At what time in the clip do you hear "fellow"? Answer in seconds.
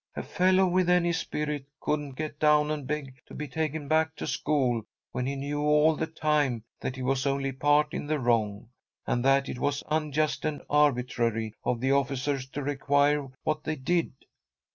0.23-0.65